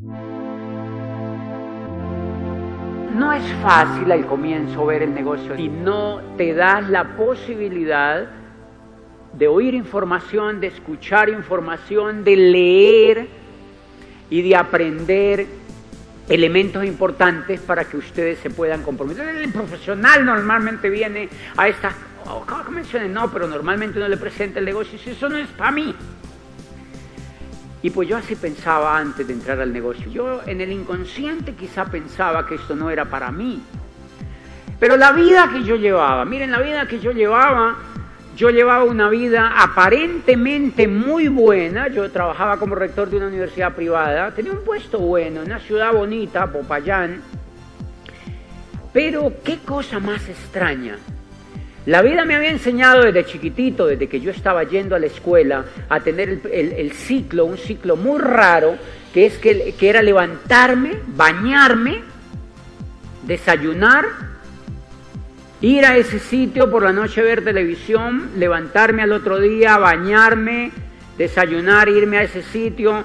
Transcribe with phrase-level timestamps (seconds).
[0.00, 0.14] No
[3.34, 8.26] es fácil al comienzo ver el negocio y no te das la posibilidad
[9.34, 13.28] de oír información, de escuchar información, de leer
[14.30, 15.46] y de aprender
[16.30, 19.28] elementos importantes para que ustedes se puedan comprometer.
[19.28, 21.28] El profesional normalmente viene
[21.58, 21.92] a estas
[22.24, 25.48] oh, convenciones, no, pero normalmente uno le presenta el negocio y dice, eso no es
[25.48, 25.94] para mí.
[27.82, 30.10] Y pues yo así pensaba antes de entrar al negocio.
[30.10, 33.62] Yo en el inconsciente quizá pensaba que esto no era para mí.
[34.78, 37.76] Pero la vida que yo llevaba, miren la vida que yo llevaba,
[38.36, 41.88] yo llevaba una vida aparentemente muy buena.
[41.88, 45.92] Yo trabajaba como rector de una universidad privada, tenía un puesto bueno, en una ciudad
[45.92, 47.22] bonita, Popayán.
[48.92, 50.98] Pero qué cosa más extraña.
[51.86, 55.64] La vida me había enseñado desde chiquitito, desde que yo estaba yendo a la escuela,
[55.88, 58.76] a tener el, ciclo, un ciclo muy raro,
[59.14, 62.02] que es que, que era levantarme, bañarme,
[63.26, 64.04] desayunar,
[65.62, 70.72] ir a ese sitio por la noche ver televisión, levantarme al otro día, bañarme,
[71.16, 73.04] desayunar, irme a ese sitio,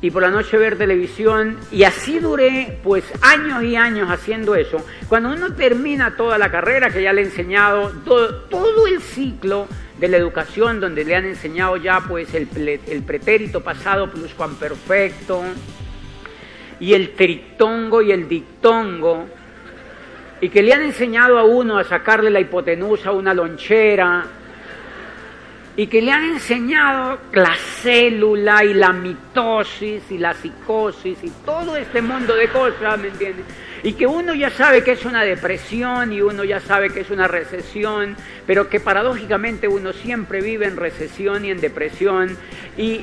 [0.00, 4.84] y por la noche ver televisión y así duré pues años y años haciendo eso.
[5.08, 9.66] Cuando uno termina toda la carrera que ya le he enseñado, todo, el ciclo
[9.98, 12.48] de la educación donde le han enseñado ya pues el,
[12.86, 14.08] el pretérito pasado
[14.58, 15.42] perfecto
[16.78, 19.26] y el trictongo y el dictongo
[20.40, 24.24] y que le han enseñado a uno a sacarle la hipotenusa a una lonchera
[25.78, 31.76] y que le han enseñado la célula y la mitosis y la psicosis y todo
[31.76, 33.46] este mundo de cosas, ¿me entiendes?
[33.84, 37.10] Y que uno ya sabe que es una depresión y uno ya sabe que es
[37.10, 42.36] una recesión, pero que paradójicamente uno siempre vive en recesión y en depresión.
[42.76, 43.02] Y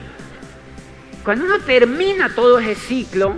[1.24, 3.38] cuando uno termina todo ese ciclo,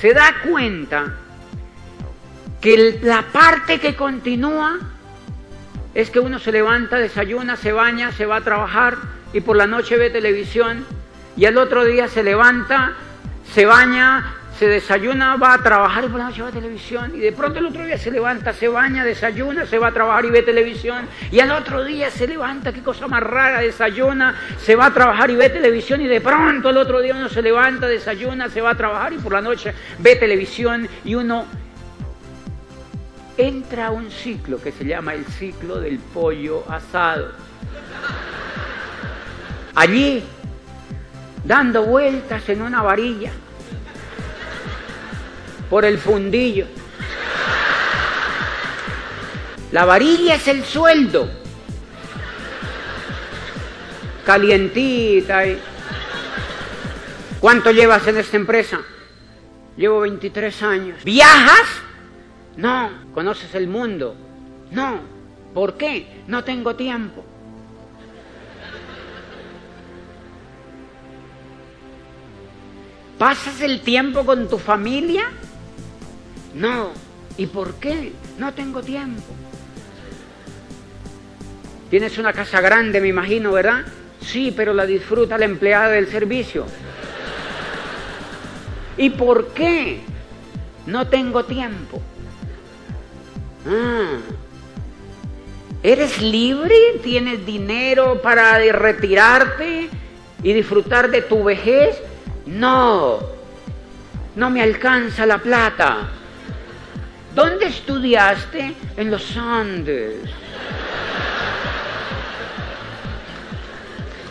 [0.00, 1.14] se da cuenta
[2.58, 4.95] que la parte que continúa
[5.96, 8.98] es que uno se levanta, desayuna, se baña, se va a trabajar
[9.32, 10.84] y por la noche ve televisión
[11.38, 12.92] y al otro día se levanta,
[13.54, 17.20] se baña, se desayuna, va a trabajar y por la noche va a televisión y
[17.20, 20.30] de pronto el otro día se levanta, se baña, desayuna, se va a trabajar y
[20.30, 24.86] ve televisión y al otro día se levanta, qué cosa más rara, desayuna, se va
[24.86, 28.50] a trabajar y ve televisión y de pronto el otro día uno se levanta, desayuna,
[28.50, 31.46] se va a trabajar y por la noche ve televisión y uno
[33.36, 37.32] entra un ciclo que se llama el ciclo del pollo asado.
[39.74, 40.24] Allí,
[41.44, 43.32] dando vueltas en una varilla,
[45.68, 46.66] por el fundillo.
[49.72, 51.28] La varilla es el sueldo.
[54.24, 55.46] Calientita.
[55.46, 55.60] Y...
[57.40, 58.80] ¿Cuánto llevas en esta empresa?
[59.76, 61.04] Llevo 23 años.
[61.04, 61.85] ¿Viajas?
[62.56, 64.16] No, conoces el mundo.
[64.70, 65.00] No,
[65.52, 66.22] ¿por qué?
[66.26, 67.24] No tengo tiempo.
[73.18, 75.30] ¿Pasas el tiempo con tu familia?
[76.54, 76.90] No.
[77.38, 78.12] ¿Y por qué?
[78.38, 79.22] No tengo tiempo.
[81.90, 83.84] Tienes una casa grande, me imagino, ¿verdad?
[84.20, 86.66] Sí, pero la disfruta la empleada del servicio.
[88.96, 90.00] ¿Y por qué?
[90.86, 92.00] No tengo tiempo.
[93.68, 94.18] Ah.
[95.82, 96.74] ¿Eres libre?
[97.02, 99.88] ¿Tienes dinero para retirarte
[100.42, 102.00] y disfrutar de tu vejez?
[102.46, 103.20] No,
[104.34, 106.08] no me alcanza la plata.
[107.34, 108.74] ¿Dónde estudiaste?
[108.96, 110.16] En los Andes.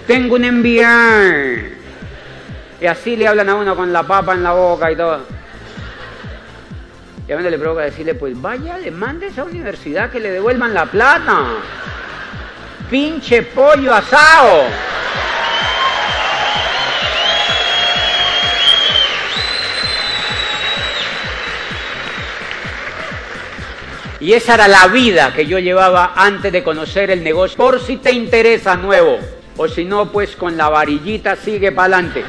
[0.07, 1.75] Tengo un enviar.
[2.81, 5.34] Y así le hablan a uno con la papa en la boca y todo.
[7.27, 10.29] Y a mí le provoca decirle, pues vaya, le mande a esa universidad que le
[10.29, 11.45] devuelvan la plata.
[12.89, 14.65] Pinche pollo asado.
[24.19, 27.57] Y esa era la vida que yo llevaba antes de conocer el negocio.
[27.57, 29.19] Por si te interesa nuevo.
[29.57, 32.23] O si no, pues con la varillita sigue para adelante.